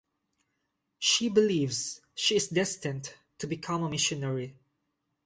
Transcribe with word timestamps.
She 0.97 1.29
believes 1.29 2.01
she 2.15 2.35
is 2.35 2.47
destined 2.47 3.13
to 3.37 3.45
become 3.45 3.83
a 3.83 3.89
missionary. 3.91 4.55